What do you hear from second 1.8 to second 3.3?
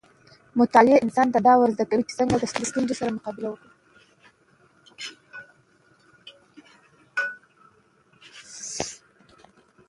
کوي چې څنګه له ستونزو سره